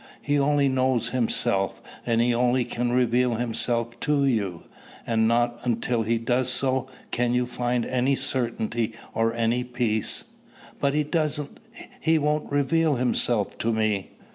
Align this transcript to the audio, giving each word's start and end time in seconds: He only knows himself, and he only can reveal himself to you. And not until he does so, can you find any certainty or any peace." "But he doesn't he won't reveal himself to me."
He 0.23 0.39
only 0.39 0.67
knows 0.67 1.09
himself, 1.09 1.79
and 2.07 2.21
he 2.21 2.33
only 2.33 2.65
can 2.65 2.91
reveal 2.91 3.35
himself 3.35 3.99
to 3.99 4.25
you. 4.25 4.63
And 5.05 5.27
not 5.27 5.59
until 5.63 6.01
he 6.01 6.17
does 6.17 6.49
so, 6.49 6.87
can 7.11 7.35
you 7.35 7.45
find 7.45 7.85
any 7.85 8.15
certainty 8.15 8.93
or 9.13 9.31
any 9.31 9.63
peace." 9.63 10.23
"But 10.79 10.95
he 10.95 11.03
doesn't 11.03 11.59
he 11.99 12.17
won't 12.17 12.51
reveal 12.51 12.95
himself 12.95 13.59
to 13.59 13.71
me." 13.71 14.09